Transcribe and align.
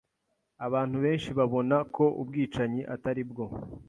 Abantu 0.65 0.97
benshi 1.05 1.29
babona 1.39 1.75
ko 1.95 2.05
ubwicanyi 2.21 2.81
atari 2.95 3.23
bwo. 3.29 3.45